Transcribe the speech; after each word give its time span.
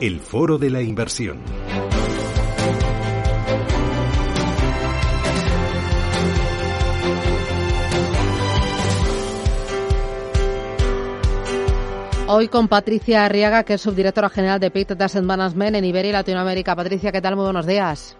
el 0.00 0.20
foro 0.20 0.56
de 0.56 0.70
la 0.70 0.80
inversión. 0.80 1.40
Hoy 12.28 12.48
con 12.48 12.68
Patricia 12.68 13.26
Arriaga, 13.26 13.64
que 13.64 13.74
es 13.74 13.80
subdirectora 13.82 14.30
general 14.30 14.58
de 14.60 14.70
Pay 14.70 14.86
Asset 14.98 15.22
Management 15.22 15.76
en 15.76 15.84
Iberia 15.84 16.10
y 16.10 16.12
Latinoamérica. 16.12 16.74
Patricia, 16.74 17.12
¿qué 17.12 17.20
tal? 17.20 17.36
Muy 17.36 17.44
buenos 17.44 17.66
días. 17.66 18.16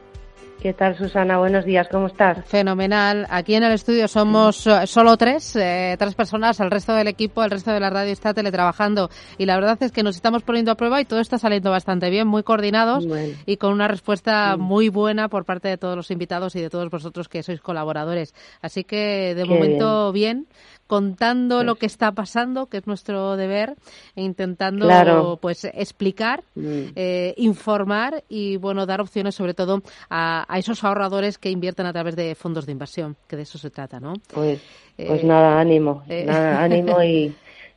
¿Qué 0.60 0.74
tal, 0.74 0.94
Susana? 0.94 1.38
Buenos 1.38 1.64
días, 1.64 1.88
¿cómo 1.90 2.08
estás? 2.08 2.44
Fenomenal. 2.44 3.26
Aquí 3.30 3.54
en 3.54 3.62
el 3.62 3.72
estudio 3.72 4.06
somos 4.08 4.66
eh, 4.66 4.86
solo 4.86 5.16
tres, 5.16 5.56
eh, 5.56 5.96
tres 5.98 6.14
personas, 6.14 6.60
el 6.60 6.70
resto 6.70 6.92
del 6.92 7.08
equipo, 7.08 7.42
el 7.42 7.50
resto 7.50 7.70
de 7.70 7.80
la 7.80 7.88
radio 7.88 8.12
está 8.12 8.34
teletrabajando 8.34 9.08
y 9.38 9.46
la 9.46 9.54
verdad 9.54 9.78
es 9.80 9.90
que 9.90 10.02
nos 10.02 10.16
estamos 10.16 10.42
poniendo 10.42 10.70
a 10.70 10.74
prueba 10.74 11.00
y 11.00 11.06
todo 11.06 11.20
está 11.20 11.38
saliendo 11.38 11.70
bastante 11.70 12.10
bien, 12.10 12.26
muy 12.26 12.42
coordinados 12.42 13.06
y 13.46 13.56
con 13.56 13.72
una 13.72 13.88
respuesta 13.88 14.58
muy 14.58 14.90
buena 14.90 15.30
por 15.30 15.46
parte 15.46 15.68
de 15.68 15.78
todos 15.78 15.96
los 15.96 16.10
invitados 16.10 16.54
y 16.56 16.60
de 16.60 16.68
todos 16.68 16.90
vosotros 16.90 17.30
que 17.30 17.42
sois 17.42 17.62
colaboradores. 17.62 18.34
Así 18.60 18.84
que 18.84 19.34
de 19.34 19.46
momento 19.46 20.12
bien 20.12 20.46
contando 20.90 21.62
lo 21.62 21.76
que 21.76 21.86
está 21.86 22.10
pasando, 22.10 22.66
que 22.66 22.78
es 22.78 22.86
nuestro 22.88 23.36
deber, 23.36 23.76
e 24.16 24.22
intentando 24.24 25.38
pues 25.40 25.64
explicar, 25.64 26.42
mm. 26.56 26.80
eh, 26.96 27.32
informar 27.36 28.24
y 28.28 28.56
bueno 28.56 28.86
dar 28.86 29.00
opciones 29.00 29.36
sobre 29.36 29.54
todo 29.54 29.82
a, 30.10 30.44
esos 30.56 30.82
ahorradores 30.82 31.38
que 31.38 31.48
invierten 31.48 31.86
a 31.86 31.92
través 31.92 32.16
de 32.16 32.34
fondos 32.34 32.66
de 32.66 32.72
inversión, 32.72 33.16
que 33.28 33.36
de 33.36 33.42
eso 33.42 33.56
se 33.56 33.70
trata, 33.70 34.00
¿no? 34.00 34.14
Pues, 34.34 34.60
pues 34.96 35.22
nada, 35.22 35.60
ánimo, 35.60 36.02
eh. 36.08 36.24
nada, 36.26 36.60
ánimo 36.64 37.00
y 37.04 37.32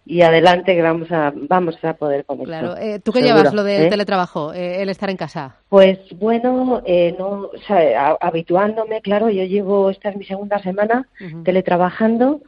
y 0.05 0.21
adelante 0.21 0.75
que 0.75 0.81
vamos 0.81 1.09
a 1.11 1.31
vamos 1.33 1.77
a 1.81 1.93
poder 1.93 2.25
con 2.25 2.39
claro. 2.39 2.75
Eh, 2.75 2.99
tú 2.99 3.13
qué 3.13 3.21
llevas 3.21 3.53
lo 3.53 3.63
del 3.63 3.89
teletrabajo 3.89 4.51
el 4.51 4.89
estar 4.89 5.09
en 5.09 5.15
casa 5.15 5.55
pues 5.69 5.97
bueno 6.19 6.83
no 7.17 7.27
o 7.29 7.57
sea, 7.65 8.17
habituándome 8.19 9.01
claro 9.01 9.29
yo 9.29 9.45
llevo 9.45 9.89
esta 9.89 10.09
es 10.09 10.17
mi 10.17 10.25
segunda 10.25 10.59
semana 10.59 11.07
teletrabajando 11.45 12.41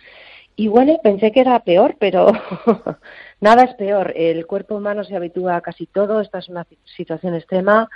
y 0.58 0.70
bueno, 0.70 0.98
pensé 1.04 1.34
que 1.34 1.42
era 1.42 1.60
peor, 1.60 1.98
pero 2.00 2.32
nada 3.42 3.64
es 3.64 3.74
peor. 3.76 4.14
El 4.16 4.46
cuerpo 4.46 4.76
humano 4.76 5.04
se 5.04 5.16
habitúa 5.16 5.58
a 5.58 5.62
casi 5.62 5.86
todo. 5.86 6.22
Esta 6.22 6.40
es 6.40 6.48
una 6.48 6.66
situación 6.96 7.36
extrema. 7.36 7.90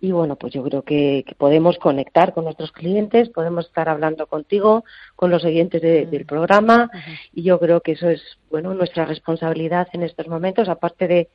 Y 0.00 0.10
bueno, 0.10 0.34
pues 0.34 0.52
yo 0.52 0.64
creo 0.64 0.82
que, 0.82 1.24
podemos 1.38 1.78
conectar 1.78 2.32
con 2.32 2.44
nuestros 2.44 2.72
clientes, 2.72 3.28
podemos 3.28 3.66
estar 3.66 3.88
hablando 3.88 4.26
contigo, 4.26 4.84
con 5.14 5.30
los 5.30 5.44
oyentes 5.44 5.82
del 5.82 6.26
programa. 6.26 6.90
Y 7.32 7.44
yo 7.44 7.60
creo 7.60 7.80
que 7.80 7.92
eso 7.92 8.08
es, 8.08 8.22
bueno, 8.50 8.74
nuestra 8.74 9.04
responsabilidad 9.04 9.86
en 9.92 10.02
estos 10.02 10.26
momentos, 10.26 10.68
aparte 10.68 11.06
de 11.06 11.28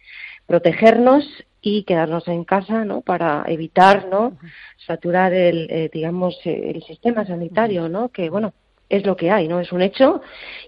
protegernos 0.45 1.25
y 1.61 1.83
quedarnos 1.83 2.27
en 2.27 2.43
casa, 2.43 2.83
¿no? 2.83 2.99
Para 2.99 3.45
evitar, 3.47 4.07
¿no? 4.09 4.37
Saturar 4.85 5.33
el, 5.33 5.67
eh, 5.69 5.89
digamos, 5.93 6.37
el 6.43 6.83
sistema 6.83 7.25
sanitario, 7.25 7.87
¿no? 7.87 8.09
Que, 8.09 8.29
bueno, 8.29 8.53
es 8.89 9.05
lo 9.05 9.15
que 9.15 9.31
hay, 9.31 9.47
¿no? 9.47 9.59
Es 9.59 9.71
un 9.71 9.81
hecho 9.81 10.21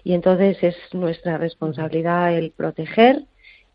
y 0.04 0.14
entonces 0.14 0.58
es 0.62 0.76
nuestra 0.92 1.38
responsabilidad 1.38 2.36
el 2.36 2.50
proteger 2.50 3.24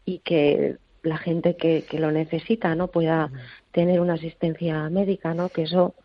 y 0.06 0.20
que 0.20 0.78
la 1.02 1.18
gente 1.18 1.56
que, 1.56 1.84
que 1.90 2.00
lo 2.00 2.12
necesita, 2.12 2.76
¿no? 2.76 2.88
Pueda 2.88 3.32
tener 3.72 4.00
una 4.00 4.14
asistencia 4.14 4.90
médica, 4.90 5.34
¿no? 5.34 5.50
Que 5.50 5.64
eso 5.64 5.96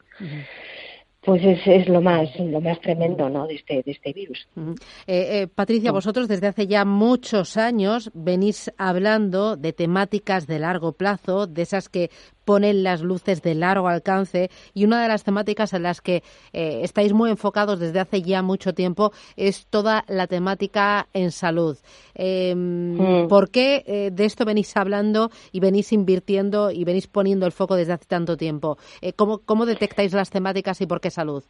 pues 1.29 1.43
es, 1.45 1.61
es, 1.67 1.89
lo 1.89 2.01
más 2.01 2.29
lo 2.39 2.61
más 2.61 2.81
tremendo 2.81 3.29
¿no? 3.29 3.47
de, 3.47 3.57
este, 3.57 3.83
de 3.83 3.91
este 3.91 4.13
virus. 4.13 4.49
Eh, 4.57 5.43
eh, 5.43 5.47
Patricia, 5.47 5.93
vosotros 5.93 6.27
desde 6.27 6.47
hace 6.47 6.67
ya 6.67 6.85
muchos 6.85 7.57
años 7.57 8.11
venís 8.15 8.73
hablando 8.79 9.57
de 9.57 9.73
temáticas 9.73 10.47
de 10.47 10.59
largo 10.59 10.93
plazo, 10.93 11.47
de 11.47 11.63
esas 11.63 11.89
que 11.89 12.11
ponen 12.49 12.83
las 12.83 13.03
luces 13.03 13.43
de 13.43 13.55
largo 13.55 13.89
alcance 13.89 14.49
y 14.73 14.87
una 14.87 15.03
de 15.03 15.09
las 15.09 15.23
temáticas 15.23 15.75
en 15.75 15.83
las 15.83 16.01
que 16.01 16.23
eh, 16.55 16.81
estáis 16.83 17.13
muy 17.13 17.29
enfocados 17.29 17.79
desde 17.79 18.01
hace 18.01 18.23
ya 18.23 18.41
mucho 18.41 18.73
tiempo 18.73 19.13
es 19.37 19.67
toda 19.67 20.03
la 20.09 20.27
temática 20.27 21.09
en 21.13 21.31
salud. 21.31 21.77
Em, 22.15 22.97
mm. 22.97 23.29
¿Por 23.29 23.51
qué 23.51 23.85
eh, 23.87 24.11
de 24.11 24.25
esto 24.25 24.47
venís 24.47 24.75
hablando 24.79 25.31
y 25.53 25.61
venís 25.61 25.93
invirtiendo 25.93 26.71
y 26.71 26.85
venís 26.85 27.07
poniendo 27.07 27.45
el 27.45 27.53
foco 27.53 27.75
desde 27.77 27.93
hace 27.93 28.07
tanto 28.07 28.39
tiempo? 28.39 28.79
Eh, 29.03 29.13
¿cómo, 29.13 29.41
¿Cómo 29.45 29.67
detectáis 29.67 30.15
las 30.15 30.31
temáticas 30.31 30.81
y 30.81 30.87
por 30.87 31.03
qué 31.03 31.11
salud? 31.11 31.45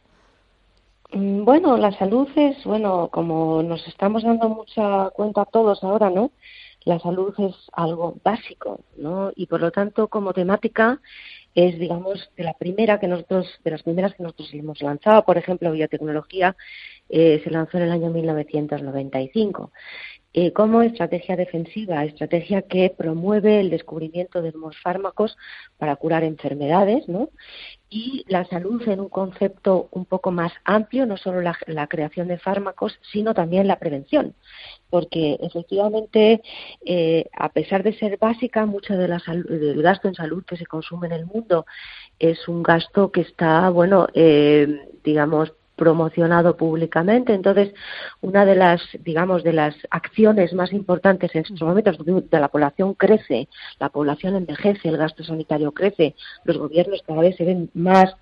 Mm, 1.13 1.45
bueno, 1.45 1.77
la 1.77 1.97
salud 1.97 2.27
es, 2.35 2.61
bueno, 2.65 3.07
como 3.09 3.63
nos 3.63 3.87
estamos 3.87 4.23
dando 4.23 4.49
mucha 4.49 5.11
cuenta 5.11 5.45
todos 5.45 5.81
ahora, 5.81 6.09
¿no? 6.09 6.31
La 6.85 6.99
salud 6.99 7.33
es 7.37 7.55
algo 7.73 8.15
básico, 8.23 8.81
¿no? 8.97 9.31
Y 9.35 9.47
por 9.47 9.61
lo 9.61 9.71
tanto, 9.71 10.07
como 10.07 10.33
temática, 10.33 11.01
es, 11.55 11.77
digamos, 11.77 12.29
de 12.37 12.43
la 12.43 12.53
primera 12.53 12.99
que 12.99 13.07
nosotros, 13.07 13.47
de 13.63 13.71
las 13.71 13.83
primeras 13.83 14.13
que 14.15 14.23
nosotros 14.23 14.49
hemos 14.53 14.81
lanzado, 14.81 15.25
por 15.25 15.37
ejemplo, 15.37 15.71
biotecnología, 15.71 16.55
eh, 17.09 17.41
se 17.43 17.49
lanzó 17.49 17.77
en 17.77 17.83
el 17.83 17.91
año 17.91 18.09
1995. 18.11 19.71
Eh, 20.41 20.53
como 20.53 20.81
estrategia 20.81 21.35
defensiva, 21.35 22.05
estrategia 22.05 22.61
que 22.61 22.95
promueve 22.97 23.59
el 23.59 23.69
descubrimiento 23.69 24.41
de 24.41 24.53
nuevos 24.53 24.77
fármacos 24.81 25.35
para 25.77 25.97
curar 25.97 26.23
enfermedades, 26.23 27.09
¿no? 27.09 27.31
Y 27.89 28.23
la 28.29 28.45
salud 28.45 28.81
en 28.87 29.01
un 29.01 29.09
concepto 29.09 29.89
un 29.91 30.05
poco 30.05 30.31
más 30.31 30.53
amplio, 30.63 31.05
no 31.05 31.17
solo 31.17 31.41
la, 31.41 31.87
creación 31.87 32.29
de 32.29 32.37
fármacos, 32.37 32.97
sino 33.11 33.33
también 33.33 33.67
la 33.67 33.79
prevención, 33.79 34.33
porque 34.89 35.37
efectivamente, 35.41 36.41
eh, 36.85 37.25
a 37.33 37.49
pesar 37.49 37.83
de 37.83 37.97
ser 37.99 38.17
básica, 38.17 38.65
mucho 38.65 38.95
de 38.95 39.09
la 39.09 39.21
del 39.27 39.81
gasto 39.81 40.07
en 40.07 40.15
salud 40.15 40.45
que 40.45 40.55
se 40.55 40.67
consume 40.67 41.07
en 41.07 41.13
el 41.13 41.25
mundo 41.25 41.65
es 42.17 42.47
un 42.47 42.63
gasto 42.63 43.11
que 43.11 43.21
está, 43.21 43.69
bueno, 43.71 44.07
eh, 44.13 44.87
digamos, 45.03 45.51
promocionado 45.79 46.57
públicamente. 46.57 47.33
Entonces, 47.33 47.73
una 48.21 48.45
de 48.45 48.55
las, 48.55 48.81
digamos, 48.99 49.43
de 49.43 49.53
las 49.53 49.75
acciones 49.89 50.53
más 50.53 50.73
importantes 50.73 51.33
en 51.33 51.43
estos 51.43 51.61
momentos, 51.61 51.97
donde 51.97 52.39
la 52.39 52.49
población 52.49 52.93
crece, 52.95 53.47
la 53.79 53.87
población 53.87 54.35
envejece, 54.35 54.89
el 54.89 54.97
gasto 54.97 55.23
sanitario 55.23 55.71
crece, 55.71 56.15
los 56.43 56.57
gobiernos 56.57 57.01
cada 57.07 57.21
vez 57.21 57.37
se 57.37 57.45
ven 57.45 57.71
más 57.73 58.13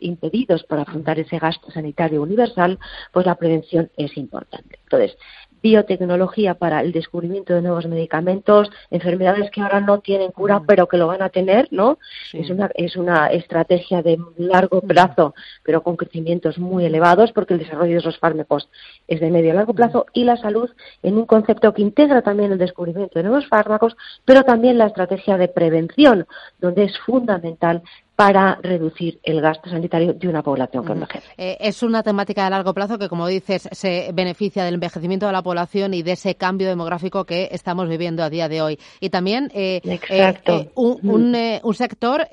impedidos 0.00 0.62
para 0.64 0.82
afrontar 0.82 1.18
ese 1.18 1.38
gasto 1.38 1.70
sanitario 1.70 2.22
universal, 2.22 2.78
pues 3.12 3.24
la 3.24 3.36
prevención 3.36 3.90
es 3.96 4.16
importante. 4.16 4.78
Entonces, 4.84 5.16
biotecnología 5.62 6.54
para 6.54 6.80
el 6.80 6.92
descubrimiento 6.92 7.54
de 7.54 7.62
nuevos 7.62 7.86
medicamentos, 7.86 8.70
enfermedades 8.90 9.50
que 9.50 9.60
ahora 9.60 9.80
no 9.80 10.00
tienen 10.00 10.30
cura, 10.30 10.62
pero 10.66 10.88
que 10.88 10.96
lo 10.96 11.06
van 11.06 11.22
a 11.22 11.28
tener, 11.28 11.68
¿no? 11.70 11.98
Es 12.32 12.50
una 12.50 12.70
es 12.74 12.96
una 12.96 13.26
estrategia 13.28 14.02
de 14.02 14.18
largo 14.36 14.80
plazo, 14.80 15.34
pero 15.62 15.82
con 15.82 15.96
crecimientos 15.96 16.58
muy 16.58 16.84
elevados, 16.84 17.32
porque 17.32 17.54
el 17.54 17.60
desarrollo 17.60 17.92
de 17.92 17.98
esos 17.98 18.18
fármacos 18.18 18.68
es 19.06 19.20
de 19.20 19.30
medio 19.30 19.52
a 19.52 19.54
largo 19.54 19.74
plazo 19.74 20.06
y 20.12 20.24
la 20.24 20.36
salud 20.36 20.70
en 21.02 21.16
un 21.16 21.26
concepto 21.26 21.72
que 21.74 21.82
integra 21.82 22.22
también 22.22 22.52
el 22.52 22.58
descubrimiento 22.58 23.18
de 23.18 23.24
nuevos 23.24 23.46
fármacos, 23.48 23.96
pero 24.24 24.42
también 24.42 24.78
la 24.78 24.86
estrategia 24.86 25.36
de 25.36 25.48
prevención, 25.48 26.26
donde 26.60 26.84
es 26.84 26.98
fundamental 27.00 27.82
para 28.18 28.58
reducir 28.64 29.20
el 29.22 29.40
gasto 29.40 29.70
sanitario 29.70 30.12
de 30.12 30.26
una 30.26 30.42
población 30.42 30.84
que 30.84 30.90
envejece. 30.90 31.28
Eh, 31.36 31.56
es 31.60 31.84
una 31.84 32.02
temática 32.02 32.42
de 32.42 32.50
largo 32.50 32.74
plazo 32.74 32.98
que, 32.98 33.08
como 33.08 33.28
dices, 33.28 33.68
se 33.70 34.10
beneficia 34.12 34.64
del 34.64 34.74
envejecimiento 34.74 35.26
de 35.26 35.30
la 35.30 35.42
población 35.44 35.94
y 35.94 36.02
de 36.02 36.12
ese 36.12 36.34
cambio 36.34 36.66
demográfico 36.66 37.24
que 37.24 37.48
estamos 37.52 37.88
viviendo 37.88 38.24
a 38.24 38.28
día 38.28 38.48
de 38.48 38.60
hoy. 38.60 38.80
Y 38.98 39.10
también 39.10 39.52
eh, 39.54 39.80
eh, 39.84 40.70
un, 40.74 40.98
un, 41.62 41.74
sector, 41.74 42.26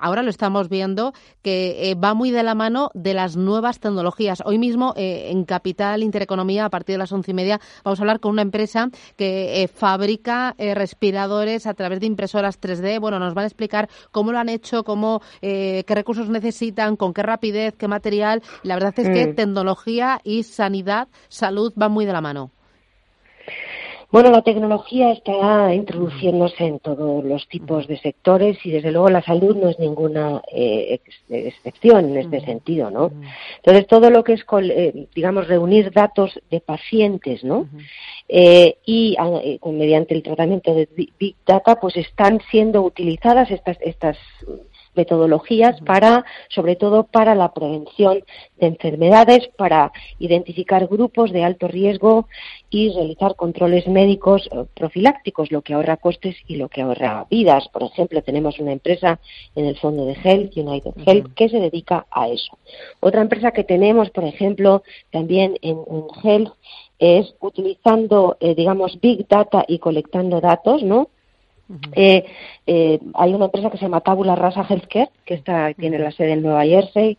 ahora 0.00 0.22
lo 0.22 0.30
estamos 0.30 0.68
viendo, 0.68 1.12
que 1.42 1.96
va 2.00 2.14
muy 2.14 2.30
de 2.30 2.44
la 2.44 2.54
mano 2.54 2.92
de 2.94 3.12
las 3.12 3.36
nuevas 3.36 3.80
tecnologías. 3.80 4.44
Hoy 4.46 4.58
mismo, 4.58 4.94
en 4.94 5.42
Capital 5.42 6.04
Intereconomía, 6.04 6.66
a 6.66 6.70
partir 6.70 6.94
de 6.94 6.98
las 6.98 7.10
once 7.10 7.32
y 7.32 7.34
media, 7.34 7.60
vamos 7.82 7.98
a 7.98 8.02
hablar 8.04 8.20
con 8.20 8.30
una 8.30 8.42
empresa 8.42 8.90
que 9.16 9.68
fabrica 9.74 10.54
respiradores 10.56 11.66
a 11.66 11.74
través 11.74 11.98
de 11.98 12.06
impresoras 12.06 12.60
3D. 12.60 13.00
Bueno, 13.00 13.18
nos 13.18 13.34
van 13.34 13.42
a 13.42 13.48
explicar 13.48 13.88
cómo 14.12 14.30
lo 14.30 14.38
han 14.38 14.48
hecho, 14.48 14.84
cómo 14.84 15.20
eh, 15.40 15.84
qué 15.86 15.94
recursos 15.94 16.28
necesitan, 16.28 16.96
con 16.96 17.14
qué 17.14 17.22
rapidez, 17.22 17.74
qué 17.76 17.88
material. 17.88 18.42
La 18.62 18.74
verdad 18.74 18.94
es 18.96 19.08
que 19.08 19.28
mm. 19.28 19.34
tecnología 19.34 20.20
y 20.24 20.42
sanidad, 20.42 21.08
salud 21.28 21.72
van 21.76 21.92
muy 21.92 22.04
de 22.04 22.12
la 22.12 22.20
mano. 22.20 22.50
Bueno, 24.12 24.30
la 24.30 24.42
tecnología 24.42 25.10
está 25.10 25.74
introduciéndose 25.74 26.66
en 26.66 26.80
todos 26.80 27.24
los 27.24 27.48
tipos 27.48 27.86
de 27.86 27.96
sectores 27.98 28.58
y 28.62 28.70
desde 28.70 28.92
luego 28.92 29.08
la 29.08 29.22
salud 29.22 29.56
no 29.56 29.70
es 29.70 29.78
ninguna 29.78 30.42
eh, 30.52 31.00
excepción 31.30 32.10
en 32.10 32.18
este 32.18 32.40
sentido, 32.44 32.90
¿no? 32.90 33.10
Entonces 33.56 33.86
todo 33.86 34.10
lo 34.10 34.22
que 34.22 34.34
es, 34.34 34.44
eh, 34.64 35.06
digamos, 35.14 35.48
reunir 35.48 35.92
datos 35.92 36.38
de 36.50 36.60
pacientes, 36.60 37.42
¿no? 37.42 37.66
y 38.28 39.16
ah, 39.18 39.40
mediante 39.64 40.14
el 40.14 40.22
tratamiento 40.22 40.74
de 40.74 40.88
big 41.18 41.36
data, 41.46 41.76
pues 41.80 41.96
están 41.96 42.40
siendo 42.50 42.82
utilizadas 42.82 43.50
estas 43.50 43.78
estas 43.80 44.16
metodologías 44.94 45.80
para, 45.82 46.24
sobre 46.48 46.76
todo 46.76 47.04
para 47.04 47.34
la 47.34 47.52
prevención 47.52 48.22
de 48.58 48.66
enfermedades, 48.66 49.48
para 49.56 49.92
identificar 50.18 50.86
grupos 50.86 51.32
de 51.32 51.44
alto 51.44 51.68
riesgo 51.68 52.28
y 52.70 52.92
realizar 52.92 53.36
controles 53.36 53.86
médicos 53.86 54.48
eh, 54.52 54.64
profilácticos, 54.74 55.50
lo 55.50 55.62
que 55.62 55.74
ahorra 55.74 55.96
costes 55.96 56.36
y 56.46 56.56
lo 56.56 56.68
que 56.68 56.82
ahorra 56.82 57.26
vidas. 57.30 57.68
Por 57.68 57.82
ejemplo, 57.82 58.22
tenemos 58.22 58.58
una 58.58 58.72
empresa 58.72 59.20
en 59.54 59.66
el 59.66 59.76
fondo 59.78 60.04
de 60.04 60.14
Health, 60.14 60.56
United 60.56 60.92
Health, 61.06 61.34
que 61.34 61.48
se 61.48 61.60
dedica 61.60 62.06
a 62.10 62.28
eso. 62.28 62.58
Otra 63.00 63.20
empresa 63.20 63.52
que 63.52 63.64
tenemos, 63.64 64.10
por 64.10 64.24
ejemplo, 64.24 64.82
también 65.10 65.58
en, 65.62 65.78
Health, 66.22 66.52
es 66.98 67.34
utilizando, 67.40 68.36
eh, 68.40 68.54
digamos, 68.54 69.00
Big 69.00 69.26
Data 69.26 69.64
y 69.66 69.78
colectando 69.80 70.40
datos, 70.40 70.82
¿no? 70.82 71.08
Eh, 71.94 72.24
eh, 72.66 72.98
hay 73.14 73.34
una 73.34 73.46
empresa 73.46 73.70
que 73.70 73.78
se 73.78 73.84
llama 73.84 74.00
Tabula 74.00 74.34
Rasa 74.34 74.66
Healthcare, 74.68 75.10
que 75.24 75.34
está, 75.34 75.72
tiene 75.74 75.98
la 75.98 76.12
sede 76.12 76.32
en 76.32 76.42
Nueva 76.42 76.64
Jersey, 76.64 77.18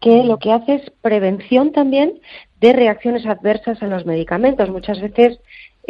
que 0.00 0.24
lo 0.24 0.38
que 0.38 0.52
hace 0.52 0.74
es 0.76 0.90
prevención 1.02 1.72
también 1.72 2.20
de 2.60 2.72
reacciones 2.72 3.26
adversas 3.26 3.82
a 3.82 3.86
los 3.86 4.06
medicamentos. 4.06 4.70
Muchas 4.70 5.00
veces 5.00 5.38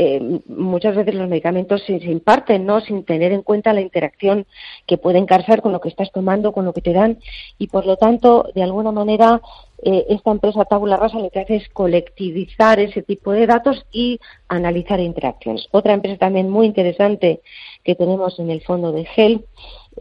eh, 0.02 0.40
muchas 0.46 0.96
veces 0.96 1.14
los 1.14 1.28
medicamentos 1.28 1.82
se, 1.84 1.92
imparten, 1.92 2.64
¿no? 2.64 2.80
Sin 2.80 3.04
tener 3.04 3.32
en 3.32 3.42
cuenta 3.42 3.74
la 3.74 3.82
interacción 3.82 4.46
que 4.86 4.96
pueden 4.96 5.26
causar 5.26 5.60
con 5.60 5.72
lo 5.72 5.80
que 5.82 5.90
estás 5.90 6.10
tomando, 6.10 6.52
con 6.52 6.64
lo 6.64 6.72
que 6.72 6.80
te 6.80 6.94
dan, 6.94 7.18
y 7.58 7.66
por 7.66 7.84
lo 7.84 7.98
tanto, 7.98 8.48
de 8.54 8.62
alguna 8.62 8.92
manera, 8.92 9.42
eh, 9.82 10.06
esta 10.08 10.30
empresa 10.30 10.64
Tabula 10.64 10.96
Rasa 10.96 11.18
lo 11.18 11.28
que 11.28 11.40
hace 11.40 11.56
es 11.56 11.68
colectivizar 11.68 12.80
ese 12.80 13.02
tipo 13.02 13.32
de 13.32 13.46
datos 13.46 13.84
y 13.92 14.18
analizar 14.48 15.00
interacciones. 15.00 15.68
Otra 15.70 15.92
empresa 15.92 16.16
también 16.16 16.48
muy 16.48 16.64
interesante 16.64 17.42
que 17.84 17.94
tenemos 17.94 18.38
en 18.38 18.48
el 18.48 18.62
fondo 18.62 18.92
de 18.92 19.04
GEL 19.04 19.44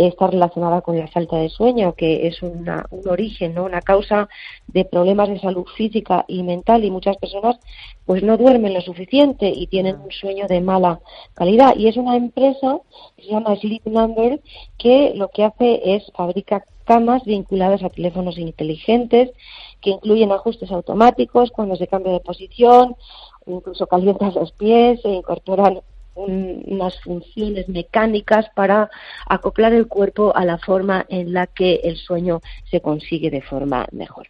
está 0.08 0.28
relacionada 0.28 0.82
con 0.82 0.98
la 0.98 1.08
falta 1.08 1.38
de 1.38 1.50
sueño, 1.50 1.94
que 1.94 2.28
es 2.28 2.42
un 2.42 2.66
origen, 3.08 3.54
¿no? 3.54 3.66
una 3.66 3.82
causa 3.82 4.30
de 4.68 4.86
problemas 4.86 5.30
de 5.30 5.40
salud 5.40 5.66
física 5.76 6.26
y 6.28 6.44
mental 6.44 6.86
y 6.86 6.92
muchas 6.92 7.18
personas 7.18 7.58
pues 8.06 8.24
no 8.24 8.38
duermen 8.38 8.74
lo 8.74 8.82
suficiente 8.82 9.50
y 9.50 9.68
tienen 9.68 9.98
un 10.00 10.12
sueño 10.12 10.48
de 10.48 10.62
mala 10.62 11.00
calidad. 11.34 11.76
Y 11.76 11.88
es 11.88 11.98
una 11.98 12.16
empresa 12.16 12.80
que 13.16 13.24
se 13.24 13.30
llama 13.30 13.56
Sleep 13.56 13.86
Number 13.86 14.40
que 14.78 15.14
lo 15.16 15.28
que 15.30 15.44
hace 15.44 15.96
es 15.96 16.12
fabricar 16.16 16.64
camas 16.86 17.24
vinculadas 17.24 17.84
a 17.84 17.90
teléfonos 17.90 18.38
inteligentes 18.38 19.30
que 19.82 19.92
incluyen 19.92 20.32
ajustes 20.32 20.72
automáticos 20.72 21.52
cuando 21.52 21.76
se 21.76 21.88
cambia 21.88 22.14
de 22.14 22.20
posición, 22.20 22.96
incluso 23.46 23.86
calientas 23.86 24.34
los 24.36 24.52
pies 24.54 25.00
e 25.06 25.10
incorporan 25.10 25.82
unas 26.28 27.00
funciones 27.02 27.68
mecánicas 27.70 28.50
para 28.56 28.90
acoplar 29.28 29.74
el 29.74 29.88
cuerpo 29.88 30.36
a 30.36 30.46
la 30.46 30.58
forma 30.58 31.06
en 31.10 31.34
la 31.34 31.48
que 31.48 31.76
el 31.84 31.98
sueño 31.98 32.42
se 32.70 32.82
consigue 32.82 33.30
de 33.30 33.42
forma 33.42 33.88
mejor. 33.92 34.28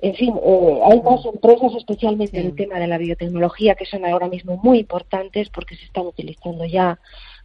En 0.00 0.14
fin, 0.14 0.34
eh, 0.44 0.80
hay 0.90 1.00
más 1.02 1.24
empresas, 1.24 1.72
especialmente 1.76 2.40
en 2.40 2.46
el 2.46 2.56
tema 2.56 2.78
de 2.78 2.88
la 2.88 2.98
biotecnología, 2.98 3.76
que 3.76 3.86
son 3.86 4.04
ahora 4.04 4.28
mismo 4.28 4.56
muy 4.56 4.80
importantes 4.80 5.50
porque 5.50 5.76
se 5.76 5.84
están 5.84 6.06
utilizando 6.06 6.64
ya 6.64 6.98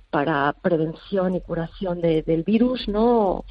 para 0.10 0.56
prevención 0.62 1.36
y 1.36 1.42
curación 1.42 2.01
del 2.01 2.44
virus, 2.44 2.88
¿no? 2.88 3.46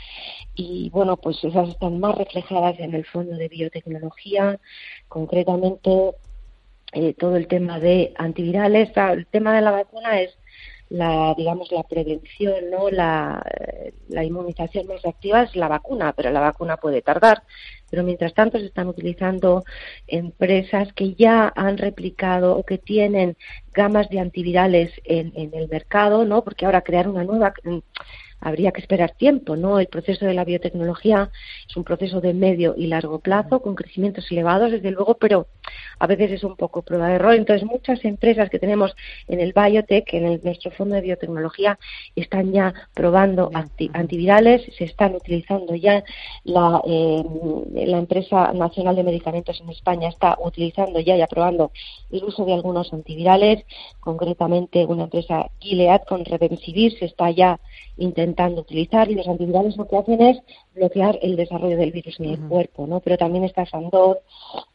Y 0.55 0.91
bueno, 0.91 1.17
pues 1.17 1.43
esas 1.45 1.69
están 1.69 2.01
más 2.01 2.17
reflejadas 2.17 2.79
en 2.81 2.95
el 2.95 3.05
fondo 3.05 3.37
de 3.37 3.49
biotecnología, 3.49 4.59
concretamente 5.07 6.15
eh, 6.93 7.15
todo 7.15 7.37
el 7.37 7.47
tema 7.49 7.79
de 7.81 8.13
antivirales, 8.17 8.91
el 8.97 9.27
tema 9.27 9.55
de 9.55 9.63
la 9.63 9.71
vacuna 9.71 10.21
es 10.21 10.37
la 10.91 11.35
digamos 11.37 11.71
la 11.71 11.83
prevención 11.83 12.71
no 12.71 12.89
la, 12.91 13.45
eh, 13.61 13.93
la 14.09 14.25
inmunización 14.25 14.87
más 14.87 15.05
activa 15.05 15.43
es 15.43 15.55
la 15.55 15.69
vacuna 15.69 16.15
pero 16.15 16.31
la 16.31 16.41
vacuna 16.41 16.77
puede 16.79 17.03
tardar. 17.03 17.43
Pero 17.91 18.05
mientras 18.05 18.35
tanto 18.35 18.59
se 18.59 18.67
están 18.67 18.89
utilizando 18.89 19.65
empresas 20.07 20.93
que 20.93 21.15
ya 21.15 21.53
han 21.55 21.79
replicado 21.79 22.57
o 22.57 22.65
que 22.65 22.79
tienen 22.79 23.37
gamas 23.73 24.09
de 24.11 24.21
antivirales 24.21 24.93
en, 25.05 25.33
en 25.37 25.55
el 25.55 25.69
mercado 25.69 26.25
no 26.25 26.43
porque 26.43 26.67
ahora 26.67 26.83
crear 26.83 27.09
una 27.09 27.25
nueva 27.25 27.53
habría 28.41 28.73
que 28.73 28.81
esperar 28.81 29.13
tiempo, 29.13 29.57
¿no? 29.57 29.81
El 29.81 29.89
proceso 29.89 30.25
de 30.25 30.35
la 30.35 30.45
biotecnología 30.45 31.31
es 31.69 31.77
un 31.77 31.85
proceso 31.85 32.21
de 32.21 32.35
medio 32.35 32.75
y 32.77 32.87
largo 32.87 33.19
plazo, 33.19 33.61
con 33.61 33.75
crecimientos 33.75 34.31
elevados, 34.31 34.71
desde 34.71 34.91
luego, 34.91 35.15
pero 35.15 35.49
a 35.99 36.07
veces 36.07 36.31
es 36.33 36.45
un 36.45 36.57
poco 36.57 36.83
prueba 36.83 37.09
de 37.09 37.15
error. 37.15 37.35
Entonces, 37.35 37.69
muchas 37.69 38.05
empresas 38.05 38.51
que 38.51 38.59
tenemos 38.59 38.95
en 39.29 39.41
el 39.41 39.53
biotech, 39.53 40.13
en 40.15 40.41
nuestro 40.43 40.71
fondo 40.73 40.95
de 40.95 41.03
biotecnología, 41.03 41.79
están 42.17 42.53
ya 42.53 42.75
probando 42.95 43.51
antivirales, 43.93 44.63
se 44.77 44.85
están 44.85 45.15
utilizando 45.15 45.75
ya 45.75 46.05
la, 46.45 46.81
eh, 46.87 47.25
la 47.87 47.99
empresa 47.99 48.53
nacional 48.53 48.97
de 48.97 49.05
medicamentos 49.05 49.61
en 49.61 49.71
España 49.71 50.09
está 50.09 50.37
utilizando 50.43 51.01
ya 51.01 51.17
y 51.17 51.23
aprobando 51.23 51.73
el 52.11 52.25
uso 52.25 52.45
de 52.45 52.55
algunos 52.55 52.93
antivirales, 52.93 53.65
concretamente 54.01 54.85
una 54.87 55.05
empresa 55.05 55.51
Gilead 55.61 56.03
con 56.09 56.25
Redensivir 56.25 56.99
se 56.99 57.07
está 57.07 57.31
ya 57.31 57.61
intentando 57.97 58.61
utilizar 58.61 59.11
y 59.11 59.15
los 59.15 59.27
antivirales 59.27 59.77
lo 59.77 59.89
que 59.89 59.97
hacen 59.97 60.21
es 60.23 60.39
bloquear 60.75 61.19
el 61.23 61.37
desarrollo 61.37 61.77
del 61.77 61.93
virus 61.93 62.19
en 62.21 62.27
el 62.27 62.41
cuerpo, 62.49 62.87
¿no? 62.87 63.01
Pero 63.01 63.19
también 63.19 63.45
está 63.45 63.67
Sandor, 63.67 64.23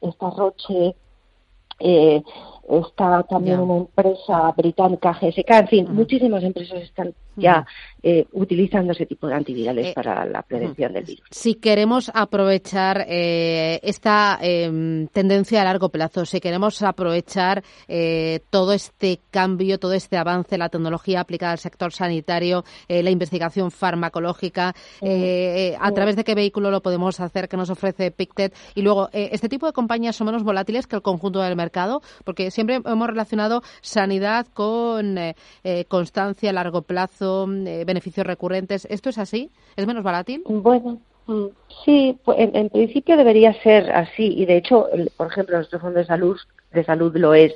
está 0.02 0.30
Roche, 0.30 0.83
eh, 1.84 2.24
está 2.70 3.24
también 3.24 3.60
una 3.60 3.78
empresa 3.78 4.52
británica 4.56 5.14
GSK, 5.14 5.50
en 5.50 5.68
fin, 5.68 5.88
muchísimas 5.94 6.44
empresas 6.44 6.82
están 6.82 7.14
ya 7.36 7.66
eh, 8.02 8.26
utilizando 8.34 8.92
ese 8.92 9.06
tipo 9.06 9.28
de 9.28 9.36
antivirales 9.36 9.88
eh, 9.88 9.94
para 9.96 10.26
la 10.26 10.42
prevención 10.42 10.94
del 10.94 11.06
virus. 11.06 11.26
Si 11.32 11.56
queremos 11.56 12.12
aprovechar 12.14 13.06
eh, 13.08 13.80
esta 13.82 14.38
em, 14.42 15.08
tendencia 15.08 15.62
a 15.62 15.64
largo 15.64 15.90
plazo, 15.90 16.26
si 16.26 16.40
queremos 16.40 16.82
aprovechar 16.82 17.64
todo 18.50 18.74
este 18.74 19.20
cambio, 19.32 19.80
todo 19.80 19.94
este 19.94 20.18
avance, 20.18 20.58
la 20.58 20.70
tecnología 20.70 21.22
aplicada 21.22 21.54
al 21.54 21.58
sector 21.60 21.92
sanitario, 21.92 22.64
la 22.88 23.10
investigación 23.10 23.72
farmacológica, 23.72 24.74
¿a 25.80 25.92
través 25.92 26.16
de 26.16 26.24
qué 26.24 26.36
vehículo 26.36 26.72
lo 26.72 26.82
podemos 26.82 27.20
hacer 27.20 27.48
que 27.48 27.58
nos 27.58 27.70
ofrece 27.70 28.12
Pictet? 28.12 28.56
Y 28.76 28.82
luego, 28.82 29.10
¿este 29.12 29.50
tipo 29.50 29.66
de 29.68 29.74
compañías 29.74 30.16
son 30.16 30.28
menos 30.28 30.44
volátiles 30.44 30.88
que 30.88 30.96
el 30.96 31.02
conjunto 31.02 31.40
del 31.40 31.56
mercado? 31.56 32.02
Porque 32.24 32.52
siempre 32.54 32.82
hemos 32.86 33.08
relacionado 33.08 33.62
sanidad 33.82 34.48
con 34.54 35.18
constancia 35.88 36.50
a 36.50 36.54
largo 36.54 36.84
plazo 36.84 37.48
eh, 37.52 37.84
beneficios 37.86 38.26
recurrentes. 38.26 38.86
¿Esto 38.90 39.10
es 39.10 39.18
así? 39.18 39.52
¿Es 39.76 39.88
menos 39.88 40.04
volátil? 40.04 40.44
Bueno, 40.46 41.00
mm, 41.28 41.46
sí, 41.84 42.18
pues, 42.24 42.38
en, 42.40 42.70
principio 42.70 43.18
debería 43.18 43.54
ser 43.62 43.92
así 43.92 44.34
y 44.38 44.46
de 44.46 44.58
hecho, 44.58 44.88
por 45.18 45.28
ejemplo, 45.28 45.58
nuestro 45.58 45.80
fondo 45.80 46.00
de 46.00 46.06
salud 46.06 46.38
de 46.72 46.84
salud 46.84 47.16
lo 47.16 47.34
es. 47.34 47.54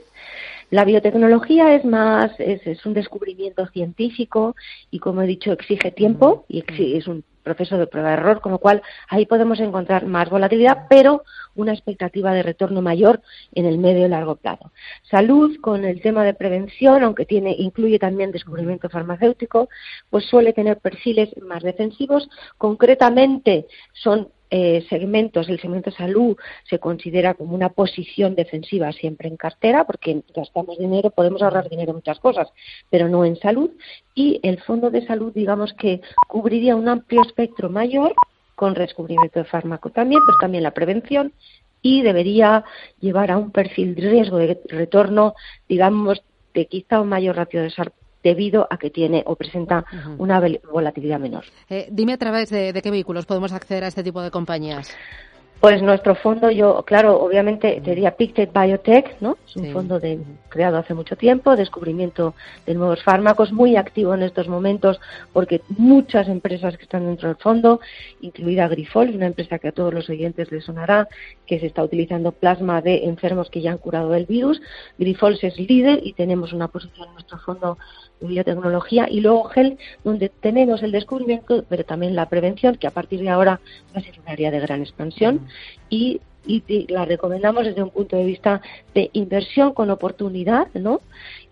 La 0.69 0.83
biotecnología 0.83 1.73
es 1.75 1.85
más, 1.85 2.31
es, 2.39 2.85
un 2.85 2.93
descubrimiento 2.93 3.65
científico 3.67 4.55
y, 4.91 4.99
como 4.99 5.21
he 5.21 5.27
dicho, 5.27 5.51
exige 5.53 5.91
tiempo 5.91 6.45
y 6.49 6.63
es 6.97 7.07
un 7.07 7.23
proceso 7.47 7.77
de 7.77 7.87
prueba 7.87 8.09
de 8.09 8.15
error, 8.15 8.41
con 8.41 8.51
lo 8.51 8.59
cual 8.59 8.81
ahí 9.07 9.25
podemos 9.25 9.59
encontrar 9.59 10.05
más 10.05 10.29
volatilidad, 10.29 10.85
pero 10.89 11.23
una 11.55 11.73
expectativa 11.73 12.33
de 12.33 12.43
retorno 12.43 12.81
mayor 12.81 13.21
en 13.53 13.65
el 13.65 13.77
medio 13.77 14.05
y 14.05 14.09
largo 14.09 14.35
plazo. 14.35 14.71
Salud, 15.09 15.57
con 15.61 15.85
el 15.85 16.01
tema 16.01 16.23
de 16.23 16.33
prevención, 16.33 17.03
aunque 17.03 17.25
tiene, 17.25 17.55
incluye 17.57 17.99
también 17.99 18.31
descubrimiento 18.31 18.89
farmacéutico, 18.89 19.69
pues 20.09 20.25
suele 20.25 20.53
tener 20.53 20.77
perfiles 20.77 21.29
más 21.41 21.63
defensivos. 21.63 22.29
Concretamente, 22.57 23.65
son 23.93 24.29
eh, 24.49 24.85
segmentos, 24.89 25.49
el 25.49 25.59
segmento 25.59 25.91
salud 25.91 26.37
se 26.69 26.79
considera 26.79 27.33
como 27.33 27.53
una 27.53 27.69
posición 27.69 28.35
defensiva 28.35 28.91
siempre 28.91 29.27
en 29.27 29.37
cartera, 29.37 29.85
porque 29.85 30.21
gastamos 30.33 30.77
dinero, 30.77 31.09
podemos 31.09 31.41
ahorrar 31.41 31.69
dinero 31.69 31.91
en 31.91 31.97
muchas 31.97 32.19
cosas, 32.19 32.49
pero 32.89 33.09
no 33.09 33.25
en 33.25 33.35
salud. 33.37 33.71
Y 34.15 34.39
el 34.43 34.61
fondo 34.61 34.89
de 34.89 35.05
salud, 35.05 35.33
digamos 35.33 35.73
que 35.73 36.01
cubriría 36.27 36.75
un 36.75 36.87
amplio 36.87 37.21
espectro 37.23 37.69
mayor 37.69 38.13
con 38.55 38.73
descubrimiento 38.73 39.39
de 39.39 39.45
fármaco 39.45 39.89
también, 39.89 40.21
pero 40.25 40.37
también 40.39 40.63
la 40.63 40.71
prevención 40.71 41.33
y 41.81 42.01
debería 42.01 42.65
llevar 42.99 43.31
a 43.31 43.37
un 43.37 43.51
perfil 43.51 43.95
de 43.95 44.09
riesgo 44.09 44.37
de 44.37 44.59
retorno, 44.69 45.35
digamos, 45.69 46.23
de 46.53 46.65
quizá 46.65 47.01
un 47.01 47.09
mayor 47.09 47.35
ratio 47.35 47.61
de 47.61 47.69
debido 48.27 48.67
a 48.69 48.77
que 48.77 48.89
tiene 48.89 49.23
o 49.25 49.35
presenta 49.35 49.85
una 50.17 50.41
volatilidad 50.71 51.19
menor. 51.19 51.45
Eh, 51.69 51.87
dime 51.91 52.13
a 52.13 52.17
través 52.17 52.49
de, 52.49 52.73
qué 52.83 52.91
vehículos 52.91 53.25
podemos 53.25 53.53
acceder 53.53 53.83
a 53.85 53.87
este 53.87 54.03
tipo 54.03 54.21
de 54.21 54.31
compañías. 54.31 54.95
Pues 55.59 55.81
nuestro 55.81 56.13
fondo, 56.13 56.51
yo, 56.51 56.83
claro, 56.83 57.19
obviamente 57.19 57.81
diría 57.83 58.15
Pictet 58.15 58.53
Biotech, 58.53 59.19
¿no? 59.21 59.37
Es 59.47 59.55
un 59.55 59.73
fondo 59.73 59.99
de, 59.99 60.19
creado 60.49 60.77
hace 60.77 60.93
mucho 60.93 61.15
tiempo, 61.15 61.55
descubrimiento 61.55 62.35
de 62.67 62.75
nuevos 62.75 63.01
fármacos, 63.01 63.51
muy 63.51 63.75
activo 63.75 64.13
en 64.13 64.21
estos 64.21 64.47
momentos 64.47 64.99
porque 65.33 65.61
muchas 65.69 66.27
empresas 66.27 66.77
que 66.77 66.83
están 66.83 67.07
dentro 67.07 67.29
del 67.29 67.37
fondo, 67.37 67.79
incluida 68.21 68.67
Grifol, 68.67 69.09
una 69.09 69.25
empresa 69.25 69.57
que 69.57 69.69
a 69.69 69.71
todos 69.71 69.91
los 69.91 70.07
oyentes 70.11 70.51
les 70.51 70.63
sonará, 70.63 71.07
que 71.47 71.59
se 71.59 71.65
está 71.65 71.83
utilizando 71.83 72.33
plasma 72.33 72.83
de 72.83 73.05
enfermos 73.05 73.49
que 73.49 73.61
ya 73.61 73.71
han 73.71 73.79
curado 73.79 74.13
el 74.13 74.27
virus. 74.27 74.61
Grifols 74.99 75.43
es 75.43 75.57
líder 75.57 76.01
y 76.03 76.13
tenemos 76.13 76.53
una 76.53 76.67
posición 76.67 77.07
en 77.07 77.13
nuestro 77.13 77.39
fondo 77.39 77.79
biotecnología 78.21 79.07
y 79.09 79.21
luego 79.21 79.45
GEL, 79.45 79.77
donde 80.03 80.29
tenemos 80.29 80.83
el 80.83 80.91
descubrimiento, 80.91 81.63
pero 81.69 81.83
también 81.83 82.15
la 82.15 82.29
prevención, 82.29 82.75
que 82.75 82.87
a 82.87 82.91
partir 82.91 83.21
de 83.21 83.29
ahora 83.29 83.59
va 83.95 83.99
a 83.99 84.03
ser 84.03 84.19
un 84.19 84.27
área 84.27 84.51
de 84.51 84.59
gran 84.59 84.81
expansión 84.81 85.47
y, 85.89 86.21
y, 86.47 86.87
la 86.91 87.05
recomendamos 87.05 87.65
desde 87.65 87.83
un 87.83 87.89
punto 87.89 88.15
de 88.15 88.25
vista 88.25 88.61
de 88.93 89.09
inversión 89.13 89.73
con 89.73 89.89
oportunidad, 89.89 90.67
¿no? 90.73 91.01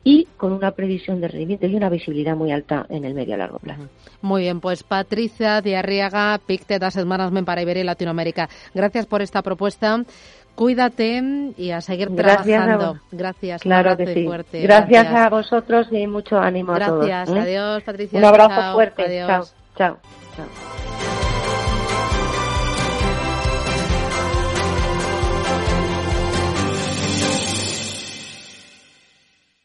y 0.07 0.27
con 0.37 0.53
una 0.53 0.71
previsión 0.71 1.19
de 1.19 1.27
rendimiento 1.27 1.65
y 1.65 1.75
una 1.75 1.89
visibilidad 1.89 2.35
muy 2.35 2.51
alta 2.51 2.85
en 2.89 3.05
el 3.05 3.15
medio 3.15 3.33
a 3.33 3.37
largo 3.37 3.57
plazo. 3.57 3.89
Muy 4.21 4.43
bien, 4.43 4.61
pues 4.61 4.83
Patricia 4.83 5.61
de 5.61 5.75
Arriaga, 5.75 6.39
Pictet 6.45 6.81
Asset 6.83 7.05
Management 7.05 7.45
para 7.45 7.63
Iberia 7.63 7.81
y 7.81 7.85
Latinoamérica. 7.85 8.47
Gracias 8.75 9.07
por 9.07 9.23
esta 9.23 9.41
propuesta. 9.41 9.99
Cuídate 10.53 11.53
y 11.57 11.71
a 11.71 11.81
seguir 11.81 12.15
trabajando. 12.15 12.99
Gracias. 13.11 13.61
Claro 13.61 13.97
que 13.97 14.13
sí. 14.13 14.25
Fuerte. 14.25 14.61
Gracias, 14.61 15.07
a 15.07 15.29
vosotros 15.29 15.87
y 15.91 16.07
mucho 16.07 16.37
ánimo 16.37 16.73
Gracias. 16.73 17.11
a 17.11 17.25
todos. 17.25 17.37
¿eh? 17.37 17.41
Adiós, 17.41 17.83
Patricia. 17.83 18.19
Un 18.19 18.25
abrazo 18.25 18.73
fuerte. 18.73 19.03
Adiós. 19.03 19.53
Chao. 19.75 19.97
Chao. 20.37 20.64